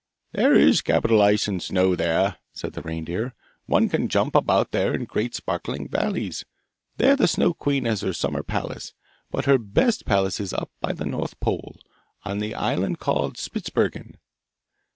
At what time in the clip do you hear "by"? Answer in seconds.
10.79-10.93